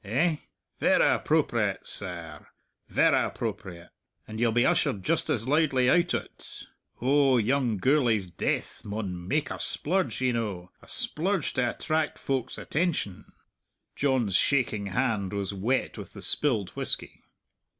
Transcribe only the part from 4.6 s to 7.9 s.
ushered just as loudly out o't. Oh, young